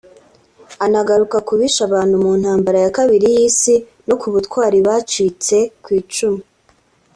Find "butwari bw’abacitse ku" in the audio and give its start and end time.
4.33-5.89